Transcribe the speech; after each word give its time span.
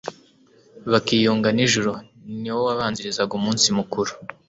bakiyunga 0.91 1.49
n'ijuru, 1.53 1.91
ni 2.41 2.49
wo 2.55 2.61
wabanzirizaga 2.67 3.33
umunsi 3.39 3.67
mukuru. 3.77 4.11